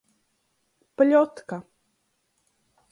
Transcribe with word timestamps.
Pļotka. 1.01 1.61